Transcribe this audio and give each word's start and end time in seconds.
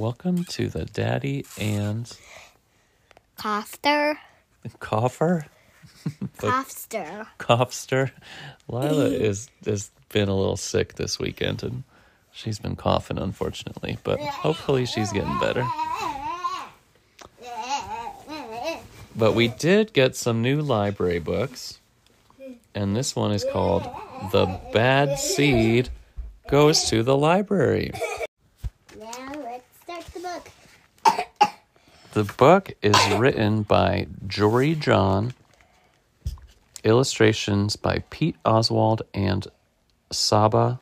Welcome 0.00 0.44
to 0.44 0.68
the 0.68 0.86
Daddy 0.86 1.44
and 1.58 2.10
Cofster. 3.38 4.16
Coffer 4.78 5.44
Cofster. 6.38 7.26
Coughster. 7.38 8.10
Lila 8.66 9.04
is 9.10 9.50
has 9.66 9.90
been 10.08 10.30
a 10.30 10.34
little 10.34 10.56
sick 10.56 10.94
this 10.94 11.18
weekend 11.18 11.62
and 11.62 11.82
she's 12.32 12.58
been 12.58 12.76
coughing 12.76 13.18
unfortunately, 13.18 13.98
but 14.02 14.18
hopefully 14.20 14.86
she's 14.86 15.12
getting 15.12 15.38
better. 15.38 15.66
But 19.14 19.34
we 19.34 19.48
did 19.48 19.92
get 19.92 20.16
some 20.16 20.40
new 20.40 20.62
library 20.62 21.18
books, 21.18 21.78
and 22.74 22.96
this 22.96 23.14
one 23.14 23.32
is 23.32 23.44
called 23.52 23.82
The 24.32 24.58
Bad 24.72 25.18
Seed 25.18 25.90
Goes 26.48 26.84
to 26.84 27.02
the 27.02 27.18
Library. 27.18 27.92
Now 28.98 29.32
let's 29.44 29.64
start 29.82 30.06
the 30.14 30.20
book. 30.20 30.50
The 32.12 32.24
book 32.24 32.72
is 32.82 32.96
written 33.16 33.62
by 33.62 34.08
Jory 34.26 34.74
John, 34.74 35.32
illustrations 36.82 37.76
by 37.76 38.02
Pete 38.10 38.36
Oswald 38.44 39.02
and 39.14 39.46
Saba 40.10 40.80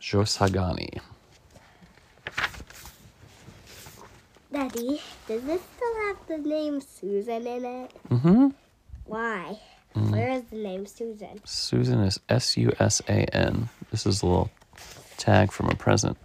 Joshaghani. 0.00 1.00
Daddy, 4.52 5.00
does 5.26 5.42
this 5.42 5.60
still 5.76 6.06
have 6.06 6.16
the 6.28 6.38
name 6.38 6.80
Susan 6.80 7.46
in 7.46 7.64
it? 7.64 7.92
Mm-hmm. 8.10 8.48
Why? 9.06 9.58
Where 9.94 10.30
is 10.30 10.44
the 10.50 10.56
name 10.56 10.86
Susan? 10.86 11.40
Susan 11.44 11.98
is 12.00 12.20
S 12.28 12.56
U 12.56 12.72
S 12.78 13.00
A 13.08 13.24
N. 13.34 13.68
This 13.90 14.06
is 14.06 14.22
a 14.22 14.26
little 14.26 14.50
tag 15.16 15.50
from 15.50 15.68
a 15.68 15.74
present 15.74 16.16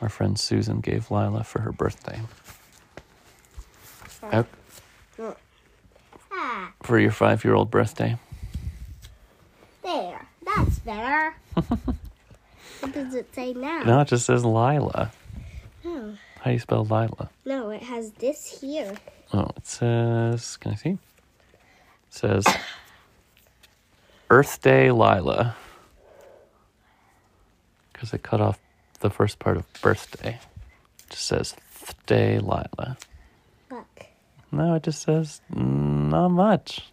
our 0.00 0.08
friend 0.08 0.38
Susan 0.38 0.80
gave 0.80 1.10
Lila 1.10 1.44
for 1.44 1.60
her 1.60 1.72
birthday. 1.72 2.20
Uh, 4.32 4.44
for 6.82 6.98
your 6.98 7.10
five 7.10 7.44
year 7.44 7.54
old 7.54 7.70
birthday. 7.70 8.16
there. 9.82 10.26
That's 10.44 10.78
better. 10.80 11.34
what 11.54 12.92
does 12.92 13.14
it 13.14 13.34
say 13.34 13.52
now? 13.52 13.82
No, 13.84 14.00
it 14.00 14.08
just 14.08 14.26
says 14.26 14.44
Lila. 14.44 15.12
No. 15.84 16.14
How 16.40 16.44
do 16.44 16.52
you 16.52 16.58
spell 16.58 16.84
Lila? 16.84 17.30
No, 17.44 17.70
it 17.70 17.82
has 17.82 18.12
this 18.12 18.60
here. 18.60 18.94
Oh, 19.32 19.50
it 19.56 19.66
says, 19.66 20.56
can 20.56 20.72
I 20.72 20.74
see? 20.76 20.90
It 20.90 20.98
says 22.10 22.46
Earth 24.30 24.62
Day 24.62 24.90
Lila. 24.90 25.56
Because 27.92 28.12
it 28.14 28.22
cut 28.22 28.40
off 28.40 28.58
the 29.00 29.10
first 29.10 29.38
part 29.38 29.56
of 29.56 29.66
birthday. 29.82 30.38
It 30.98 31.10
just 31.10 31.26
says 31.26 31.54
Th 31.80 31.94
Day 32.06 32.38
Lila. 32.38 32.96
No, 34.50 34.74
it 34.74 34.82
just 34.82 35.02
says 35.02 35.40
not 35.50 36.28
much. 36.28 36.86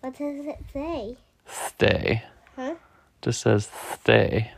What 0.00 0.16
does 0.16 0.46
it 0.46 0.58
say? 0.72 1.16
Stay. 1.46 2.22
Huh? 2.56 2.74
Just 3.22 3.40
says 3.40 3.68
stay. 4.00 4.52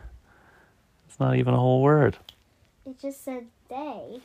It's 1.09 1.19
not 1.19 1.37
even 1.37 1.55
a 1.55 1.59
whole 1.59 1.83
word. 1.83 2.17
It 2.87 3.01
just 3.01 3.25
said 3.25 3.47
day. 3.69 4.21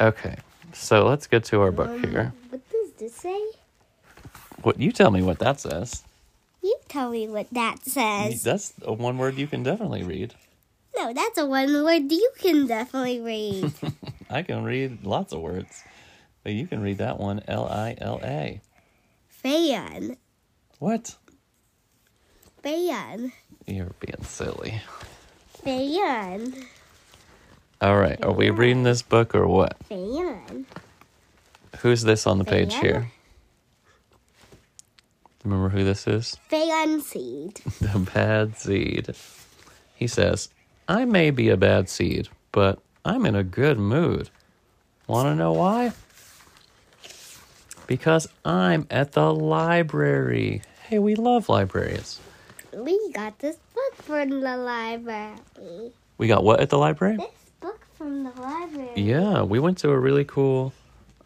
Okay, 0.00 0.36
so 0.72 1.06
let's 1.06 1.26
get 1.26 1.44
to 1.44 1.60
our 1.60 1.70
book 1.70 1.88
Um, 1.90 2.02
here. 2.10 2.32
What 2.50 2.68
does 2.70 2.92
this 2.98 3.14
say? 3.14 3.40
What 4.62 4.80
you 4.80 4.90
tell 4.92 5.10
me 5.10 5.22
what 5.22 5.38
that 5.40 5.60
says. 5.60 6.02
You 6.62 6.76
tell 6.88 7.10
me 7.10 7.28
what 7.28 7.48
that 7.52 7.84
says. 7.84 8.42
That's 8.42 8.72
a 8.82 8.92
one 8.92 9.18
word 9.18 9.36
you 9.36 9.46
can 9.46 9.62
definitely 9.62 10.02
read. 10.02 10.34
No, 10.96 11.12
that's 11.12 11.36
a 11.38 11.44
one 11.46 11.72
word 11.84 12.10
you 12.10 12.30
can 12.38 12.66
definitely 12.66 13.20
read. 13.20 13.72
I 14.34 14.42
can 14.42 14.64
read 14.64 15.04
lots 15.04 15.32
of 15.32 15.40
words, 15.40 15.84
but 16.42 16.52
you 16.54 16.66
can 16.66 16.82
read 16.82 16.98
that 16.98 17.20
one 17.20 17.40
L 17.46 17.66
I 17.68 17.94
L 17.98 18.18
A. 18.24 18.60
Fan. 19.28 20.16
What? 20.80 21.14
Fan. 22.60 23.32
You're 23.64 23.92
being 24.00 24.24
silly. 24.24 24.82
Fan. 25.62 26.52
All 27.80 27.96
right, 27.96 28.22
are 28.24 28.32
we 28.32 28.50
reading 28.50 28.82
this 28.82 29.02
book 29.02 29.36
or 29.36 29.46
what? 29.46 29.76
Fan. 29.84 30.66
Who's 31.78 32.02
this 32.02 32.26
on 32.26 32.38
the 32.38 32.44
page 32.44 32.74
here? 32.74 33.12
Remember 35.44 35.68
who 35.68 35.84
this 35.84 36.08
is? 36.08 36.36
Fan 36.48 37.00
seed. 37.00 37.60
The 37.80 38.10
bad 38.12 38.56
seed. 38.56 39.14
He 39.94 40.08
says, 40.08 40.48
I 40.88 41.04
may 41.04 41.30
be 41.30 41.50
a 41.50 41.56
bad 41.56 41.88
seed, 41.88 42.28
but 42.50 42.83
I'm 43.04 43.26
in 43.26 43.34
a 43.34 43.44
good 43.44 43.78
mood. 43.78 44.30
Want 45.06 45.28
to 45.28 45.34
know 45.34 45.52
why? 45.52 45.92
Because 47.86 48.26
I'm 48.44 48.86
at 48.90 49.12
the 49.12 49.32
library. 49.32 50.62
Hey, 50.88 50.98
we 50.98 51.14
love 51.14 51.48
libraries. 51.48 52.18
We 52.74 53.12
got 53.12 53.38
this 53.40 53.56
book 53.74 53.94
from 54.02 54.30
the 54.40 54.56
library. 54.56 55.92
We 56.16 56.26
got 56.28 56.44
what 56.44 56.60
at 56.60 56.70
the 56.70 56.78
library? 56.78 57.18
This 57.18 57.26
book 57.60 57.80
from 57.96 58.24
the 58.24 58.30
library. 58.40 58.92
Yeah, 58.96 59.42
we 59.42 59.58
went 59.58 59.78
to 59.78 59.90
a 59.90 59.98
really 59.98 60.24
cool, 60.24 60.72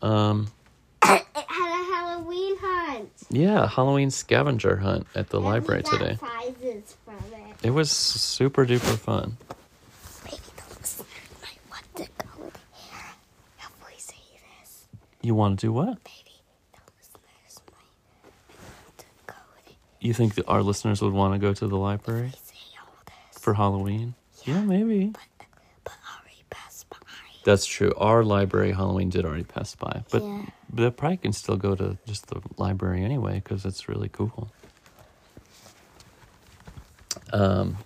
um, 0.03 0.49
It 1.05 1.25
had 1.35 1.81
a 1.81 1.85
Halloween 1.95 2.57
hunt. 2.61 3.11
yeah, 3.31 3.69
Halloween 3.69 4.11
scavenger 4.11 4.77
hunt 4.77 5.07
at 5.15 5.31
the 5.31 5.37
And 5.39 5.47
library 5.47 5.83
we 5.85 5.91
got 5.91 5.99
today. 5.99 6.17
prizes 6.19 6.97
from 7.05 7.15
it. 7.33 7.55
It 7.63 7.71
was 7.71 7.91
super 7.91 8.67
duper 8.67 8.99
fun. 8.99 9.37
Maybe 10.25 10.37
the 10.57 10.79
listeners 10.81 11.07
might 11.43 11.59
want 11.71 11.85
to 11.97 12.03
go 12.25 12.43
there. 12.43 13.15
If 13.59 13.71
we 13.87 13.99
say 13.99 14.15
this, 14.61 14.85
You 15.23 15.35
want 15.35 15.59
to 15.61 15.67
do 15.67 15.73
what? 15.73 15.89
maybe 15.89 16.43
the 16.73 16.81
listeners 16.97 17.61
might 17.67 18.63
want 18.63 18.99
to 18.99 19.05
go 19.27 19.35
there. 19.67 19.75
You 20.01 20.15
think 20.15 20.35
that 20.37 20.47
our 20.47 20.63
listeners 20.63 21.03
would 21.03 21.13
want 21.13 21.35
to 21.35 21.39
go 21.39 21.53
to 21.55 21.67
the 21.67 21.77
library 21.77 22.31
Say 22.45 22.55
all 22.81 22.93
this. 23.07 23.43
for 23.43 23.55
Halloween? 23.55 24.15
Yeah, 24.45 24.61
maybe. 24.61 25.07
But 25.09 25.21
but 25.85 25.93
already 26.19 26.45
passed 26.51 26.89
by. 26.89 26.97
That's 27.45 27.67
true. 27.67 27.93
Our 27.97 28.23
library 28.25 28.73
Halloween 28.73 29.11
did 29.11 29.25
already 29.25 29.45
pass 29.45 29.75
by, 29.75 30.03
but 30.11 30.23
Yeah. 30.23 30.43
but 30.73 30.97
probably 30.97 31.17
can 31.19 31.33
still 31.33 31.57
go 31.57 31.75
to 31.75 31.99
just 32.07 32.29
the 32.29 32.41
library 32.57 33.03
anyway 33.05 33.41
because 33.43 33.65
it's 33.65 33.89
really 33.89 34.09
cool. 34.09 34.51
Um, 37.33 37.79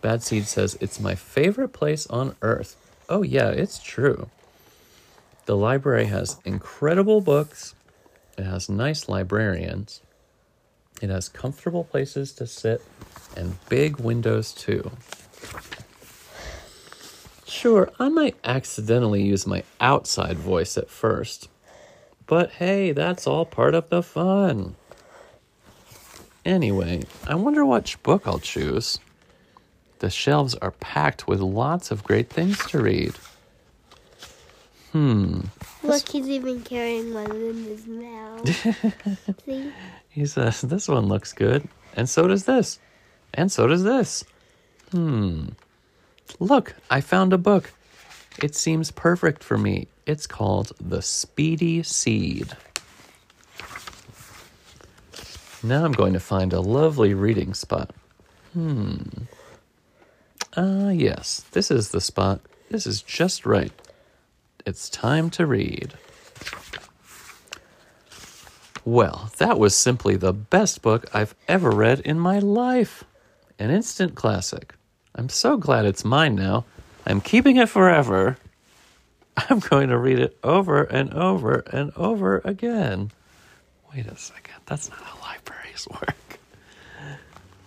Bad 0.00 0.22
Seed 0.22 0.46
says 0.46 0.76
it's 0.80 1.00
my 1.00 1.14
favorite 1.14 1.70
place 1.70 2.06
on 2.08 2.36
earth. 2.42 2.76
Oh 3.08 3.22
yeah, 3.22 3.48
it's 3.48 3.78
true. 3.82 4.28
The 5.48 5.56
library 5.56 6.04
has 6.04 6.36
incredible 6.44 7.22
books. 7.22 7.74
It 8.36 8.44
has 8.44 8.68
nice 8.68 9.08
librarians. 9.08 10.02
It 11.00 11.08
has 11.08 11.30
comfortable 11.30 11.84
places 11.84 12.32
to 12.32 12.46
sit 12.46 12.82
and 13.34 13.56
big 13.70 13.96
windows 13.96 14.52
too. 14.52 14.90
Sure, 17.46 17.90
I 17.98 18.10
might 18.10 18.36
accidentally 18.44 19.22
use 19.22 19.46
my 19.46 19.62
outside 19.80 20.36
voice 20.36 20.76
at 20.76 20.90
first. 20.90 21.48
But 22.26 22.50
hey, 22.50 22.92
that's 22.92 23.26
all 23.26 23.46
part 23.46 23.74
of 23.74 23.88
the 23.88 24.02
fun. 24.02 24.76
Anyway, 26.44 27.04
I 27.26 27.36
wonder 27.36 27.64
which 27.64 28.02
book 28.02 28.26
I'll 28.26 28.38
choose. 28.38 28.98
The 30.00 30.10
shelves 30.10 30.56
are 30.56 30.72
packed 30.72 31.26
with 31.26 31.40
lots 31.40 31.90
of 31.90 32.04
great 32.04 32.28
things 32.28 32.58
to 32.66 32.82
read. 32.82 33.14
Hmm. 34.92 35.40
Look, 35.82 36.08
he's 36.08 36.28
even 36.28 36.62
carrying 36.62 37.12
one 37.12 37.30
in 37.30 37.64
his 37.64 37.86
mouth. 37.86 39.44
See? 39.44 39.72
He 40.08 40.26
says, 40.26 40.62
This 40.62 40.88
one 40.88 41.06
looks 41.06 41.32
good. 41.32 41.68
And 41.94 42.08
so 42.08 42.26
does 42.26 42.44
this. 42.44 42.78
And 43.34 43.52
so 43.52 43.66
does 43.66 43.84
this. 43.84 44.24
Hmm. 44.92 45.48
Look, 46.38 46.74
I 46.90 47.00
found 47.00 47.32
a 47.32 47.38
book. 47.38 47.72
It 48.42 48.54
seems 48.54 48.90
perfect 48.90 49.42
for 49.42 49.58
me. 49.58 49.88
It's 50.06 50.26
called 50.26 50.72
The 50.80 51.02
Speedy 51.02 51.82
Seed. 51.82 52.56
Now 55.62 55.84
I'm 55.84 55.92
going 55.92 56.12
to 56.12 56.20
find 56.20 56.52
a 56.52 56.60
lovely 56.60 57.14
reading 57.14 57.52
spot. 57.52 57.90
Hmm. 58.52 59.02
Ah, 60.56 60.90
yes, 60.90 61.44
this 61.50 61.70
is 61.70 61.90
the 61.90 62.00
spot. 62.00 62.40
This 62.70 62.86
is 62.86 63.02
just 63.02 63.44
right. 63.44 63.72
It's 64.68 64.90
time 64.90 65.30
to 65.30 65.46
read. 65.46 65.94
Well, 68.84 69.32
that 69.38 69.58
was 69.58 69.74
simply 69.74 70.16
the 70.16 70.34
best 70.34 70.82
book 70.82 71.06
I've 71.14 71.34
ever 71.48 71.70
read 71.70 72.00
in 72.00 72.18
my 72.18 72.38
life. 72.38 73.02
An 73.58 73.70
instant 73.70 74.14
classic. 74.14 74.74
I'm 75.14 75.30
so 75.30 75.56
glad 75.56 75.86
it's 75.86 76.04
mine 76.04 76.34
now. 76.34 76.66
I'm 77.06 77.22
keeping 77.22 77.56
it 77.56 77.70
forever. 77.70 78.36
I'm 79.38 79.60
going 79.60 79.88
to 79.88 79.96
read 79.96 80.18
it 80.18 80.36
over 80.44 80.82
and 80.82 81.14
over 81.14 81.64
and 81.72 81.90
over 81.96 82.42
again. 82.44 83.10
Wait 83.94 84.04
a 84.04 84.18
second. 84.18 84.56
That's 84.66 84.90
not 84.90 85.00
how 85.00 85.18
libraries 85.22 85.88
work. 85.90 86.38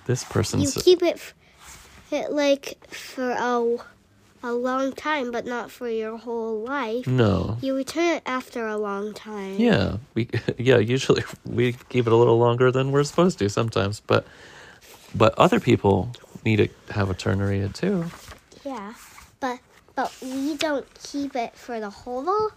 This 0.06 0.24
person 0.24 0.62
You 0.62 0.70
keep 0.72 1.02
it. 1.02 1.16
F- 1.16 1.34
it 2.12 2.32
like 2.32 2.78
for 2.94 3.32
a, 3.32 3.78
a 4.44 4.52
long 4.54 4.94
time, 4.94 5.32
but 5.32 5.46
not 5.46 5.70
for 5.72 5.88
your 5.88 6.18
whole 6.18 6.62
life. 6.62 7.06
No. 7.08 7.58
You 7.62 7.76
return 7.76 8.16
it 8.18 8.24
after 8.26 8.68
a 8.68 8.78
long 8.78 9.14
time. 9.14 9.60
Yeah, 9.60 9.98
we 10.16 10.30
yeah, 10.58 10.78
usually 10.78 11.24
we 11.46 11.74
keep 11.90 12.08
it 12.08 12.14
a 12.14 12.16
little 12.16 12.38
longer 12.38 12.72
than 12.72 12.92
we're 12.92 13.04
supposed 13.04 13.40
to 13.40 13.50
sometimes, 13.50 14.00
but 14.00 14.26
but 15.14 15.38
other 15.38 15.60
people 15.60 16.12
need 16.44 16.58
to 16.58 16.70
have 16.94 17.10
a 17.10 17.14
turn 17.14 17.40
to 17.40 17.70
too. 17.70 18.06
Yeah, 18.66 18.94
but 19.40 19.60
but 19.96 20.16
we 20.22 20.56
don't 20.58 20.86
keep 21.04 21.36
it 21.36 21.56
for 21.56 21.80
the 21.80 21.90
whole, 21.90 22.52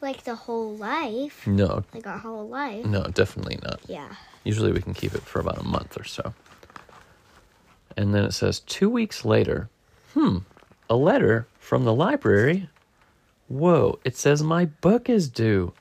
like 0.00 0.24
the 0.24 0.34
whole 0.34 0.76
life, 0.76 1.46
No, 1.46 1.84
like 1.94 2.06
our 2.06 2.18
whole 2.18 2.48
life. 2.48 2.84
no, 2.84 3.04
definitely 3.04 3.58
not. 3.62 3.80
Yeah. 3.86 4.08
Usually 4.44 4.72
we 4.72 4.80
can 4.80 4.94
keep 4.94 5.14
it 5.14 5.22
for 5.22 5.40
about 5.40 5.58
a 5.58 5.62
month 5.62 5.98
or 5.98 6.04
so. 6.04 6.34
And 7.96 8.14
then 8.14 8.24
it 8.24 8.32
says 8.32 8.60
two 8.60 8.88
weeks 8.88 9.24
later, 9.24 9.68
hmm, 10.14 10.38
a 10.90 10.96
letter 10.96 11.46
from 11.60 11.84
the 11.84 11.94
library. 11.94 12.68
Whoa, 13.48 14.00
it 14.04 14.16
says 14.16 14.42
my 14.42 14.64
book 14.66 15.08
is 15.08 15.28
due. 15.28 15.72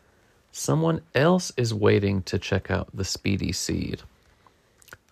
Someone 0.52 1.02
else 1.16 1.52
is 1.58 1.74
waiting 1.74 2.22
to 2.24 2.38
check 2.38 2.70
out 2.70 2.90
the 2.94 3.04
Speedy 3.04 3.52
Seed. 3.52 4.04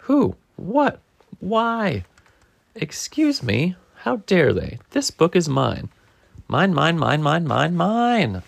Who? 0.01 0.35
What? 0.55 0.99
Why? 1.39 2.05
Excuse 2.75 3.41
me? 3.41 3.75
How 3.95 4.17
dare 4.27 4.53
they? 4.53 4.79
This 4.91 5.09
book 5.09 5.35
is 5.35 5.49
mine. 5.49 5.89
Mine, 6.47 6.73
mine, 6.73 6.97
mine, 6.97 7.21
mine, 7.21 7.45
mine, 7.45 7.75
mine. 7.75 8.43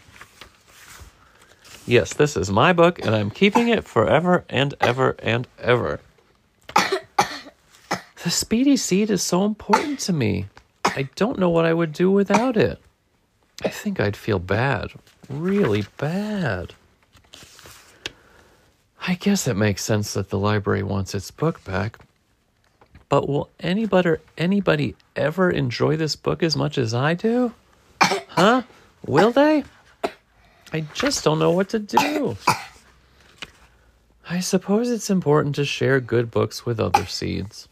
Yes, 1.86 2.14
this 2.14 2.38
is 2.38 2.52
my 2.52 2.72
book, 2.74 3.04
and 3.04 3.16
I'm 3.16 3.32
keeping 3.32 3.68
it 3.70 3.84
forever 3.84 4.46
and 4.48 4.76
ever 4.80 5.16
and 5.20 5.48
ever. 5.58 6.00
the 6.76 8.30
Speedy 8.30 8.78
Seed 8.78 9.10
is 9.10 9.24
so 9.24 9.44
important 9.44 10.00
to 10.02 10.14
me. 10.14 10.46
I 10.96 11.10
don't 11.16 11.40
know 11.40 11.50
what 11.50 11.66
I 11.66 11.74
would 11.74 11.94
do 11.94 12.12
without 12.12 12.58
it. 12.58 12.80
I 13.64 13.70
think 13.70 14.00
I'd 14.00 14.16
feel 14.16 14.40
bad. 14.40 14.92
Really 15.30 15.86
bad. 15.98 16.74
I 19.08 19.16
guess 19.16 19.48
it 19.48 19.56
makes 19.56 19.84
sense 19.84 20.14
that 20.14 20.30
the 20.30 20.38
library 20.38 20.84
wants 20.84 21.16
its 21.16 21.32
book 21.32 21.64
back. 21.64 22.00
But 23.08 23.28
will 23.28 23.50
anybody 23.60 24.18
anybody 24.38 24.96
ever 25.16 25.50
enjoy 25.50 25.96
this 25.96 26.16
book 26.16 26.44
as 26.44 26.56
much 26.56 26.78
as 26.78 26.94
I 26.94 27.14
do? 27.14 27.54
Huh? 28.02 28.64
Will 29.06 29.32
they? 29.32 29.64
I 30.72 30.82
just 30.94 31.24
don't 31.24 31.40
know 31.40 31.52
what 31.52 31.70
to 31.70 31.80
do. 31.80 32.38
I 34.30 34.42
suppose 34.42 34.92
it's 34.92 35.10
important 35.10 35.56
to 35.56 35.66
share 35.66 36.00
good 36.00 36.30
books 36.30 36.66
with 36.66 36.80
other 36.80 37.06
seeds. 37.06 37.68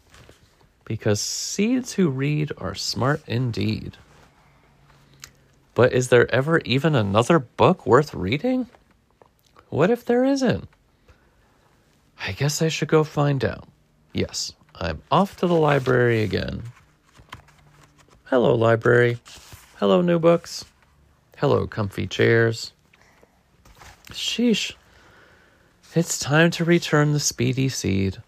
Because 0.88 1.20
seeds 1.20 1.92
who 1.92 2.08
read 2.08 2.50
are 2.56 2.74
smart 2.74 3.22
indeed. 3.26 3.98
But 5.74 5.92
is 5.92 6.08
there 6.08 6.34
ever 6.34 6.60
even 6.64 6.96
another 6.96 7.38
book 7.38 7.86
worth 7.86 8.14
reading? 8.14 8.66
What 9.68 9.90
if 9.90 10.06
there 10.06 10.24
isn't? 10.24 10.66
I 12.26 12.32
guess 12.32 12.62
I 12.62 12.68
should 12.68 12.88
go 12.88 13.04
find 13.04 13.44
out. 13.44 13.68
Yes, 14.14 14.54
I'm 14.74 15.02
off 15.10 15.36
to 15.36 15.46
the 15.46 15.54
library 15.54 16.22
again. 16.22 16.62
Hello, 18.24 18.54
library. 18.54 19.18
Hello, 19.76 20.00
new 20.00 20.18
books. 20.18 20.64
Hello, 21.36 21.66
comfy 21.66 22.06
chairs. 22.06 22.72
Sheesh. 24.10 24.72
It's 25.94 26.18
time 26.18 26.50
to 26.52 26.64
return 26.64 27.12
the 27.12 27.20
speedy 27.20 27.68
seed. 27.68 28.22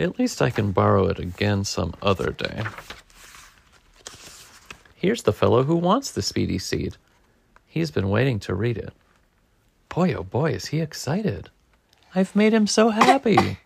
At 0.00 0.18
least 0.18 0.40
I 0.40 0.48
can 0.48 0.72
borrow 0.72 1.08
it 1.08 1.18
again 1.18 1.62
some 1.64 1.92
other 2.00 2.30
day. 2.30 2.64
Here's 4.94 5.24
the 5.24 5.32
fellow 5.32 5.62
who 5.62 5.76
wants 5.76 6.10
the 6.10 6.22
speedy 6.22 6.58
seed. 6.58 6.96
He's 7.66 7.90
been 7.90 8.08
waiting 8.08 8.40
to 8.40 8.54
read 8.54 8.78
it. 8.78 8.94
Boy, 9.90 10.14
oh 10.14 10.22
boy, 10.22 10.52
is 10.52 10.66
he 10.66 10.80
excited. 10.80 11.50
I've 12.14 12.34
made 12.34 12.54
him 12.54 12.66
so 12.66 12.88
happy. 12.88 13.58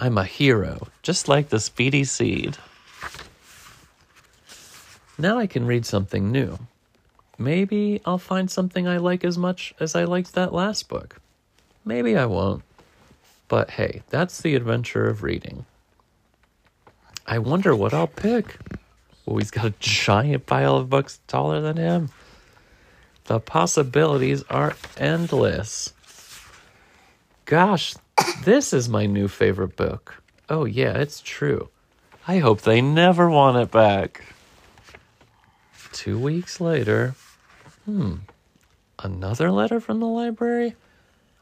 I'm 0.00 0.18
a 0.18 0.24
hero, 0.24 0.88
just 1.02 1.28
like 1.28 1.48
the 1.48 1.60
speedy 1.60 2.02
seed. 2.02 2.58
Now 5.16 5.38
I 5.38 5.46
can 5.46 5.64
read 5.64 5.86
something 5.86 6.32
new. 6.32 6.58
Maybe 7.38 8.00
I'll 8.04 8.18
find 8.18 8.50
something 8.50 8.88
I 8.88 8.96
like 8.96 9.24
as 9.24 9.38
much 9.38 9.74
as 9.78 9.94
I 9.94 10.04
liked 10.04 10.34
that 10.34 10.52
last 10.52 10.88
book. 10.88 11.20
Maybe 11.84 12.16
I 12.16 12.26
won't. 12.26 12.64
But 13.48 13.70
hey, 13.70 14.02
that's 14.08 14.40
the 14.40 14.54
adventure 14.54 15.08
of 15.08 15.22
reading. 15.22 15.66
I 17.26 17.38
wonder 17.38 17.74
what 17.74 17.94
I'll 17.94 18.06
pick. 18.06 18.58
Oh, 19.26 19.38
he's 19.38 19.50
got 19.50 19.66
a 19.66 19.74
giant 19.80 20.46
pile 20.46 20.76
of 20.76 20.88
books 20.88 21.18
taller 21.26 21.60
than 21.60 21.76
him. 21.76 22.10
The 23.24 23.40
possibilities 23.40 24.44
are 24.48 24.76
endless. 24.96 25.92
Gosh, 27.44 27.94
this 28.44 28.72
is 28.72 28.88
my 28.88 29.06
new 29.06 29.26
favorite 29.26 29.76
book. 29.76 30.22
Oh, 30.48 30.64
yeah, 30.64 30.96
it's 30.98 31.20
true. 31.20 31.68
I 32.28 32.38
hope 32.38 32.60
they 32.60 32.80
never 32.80 33.28
want 33.28 33.56
it 33.56 33.70
back. 33.70 34.24
Two 35.92 36.18
weeks 36.18 36.60
later, 36.60 37.14
hmm, 37.84 38.16
another 38.98 39.50
letter 39.50 39.80
from 39.80 39.98
the 39.98 40.06
library? 40.06 40.74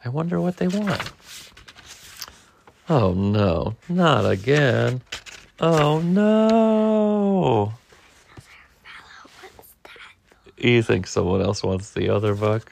I 0.05 0.09
wonder 0.09 0.41
what 0.41 0.57
they 0.57 0.69
want. 0.69 1.13
Oh 2.89 3.15
no, 3.15 3.77
not 3.89 4.31
again. 4.31 5.01
Oh 5.59 6.01
no. 6.01 7.73
You 10.59 10.83
think 10.83 11.07
someone 11.07 11.41
else 11.41 11.63
wants 11.63 11.91
the 11.91 12.11
other 12.11 12.35
book? 12.35 12.71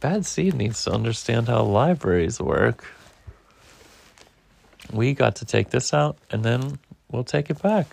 Bad 0.00 0.26
Seed 0.26 0.54
needs 0.54 0.84
to 0.84 0.92
understand 0.92 1.48
how 1.48 1.62
libraries 1.62 2.40
work. 2.40 2.84
We 4.92 5.14
got 5.14 5.36
to 5.36 5.44
take 5.44 5.70
this 5.70 5.92
out 5.94 6.18
and 6.30 6.44
then 6.44 6.78
we'll 7.10 7.24
take 7.24 7.50
it 7.50 7.60
back. 7.62 7.86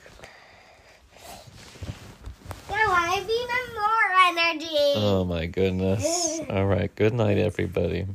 I 2.69 2.85
want 2.87 3.23
even 3.23 3.63
more 3.73 4.51
energy. 4.51 4.93
Oh 4.95 5.23
my 5.25 5.45
goodness. 5.45 6.39
All 6.49 6.65
right. 6.65 6.93
Good 6.95 7.13
night, 7.13 7.37
everybody. 7.37 8.05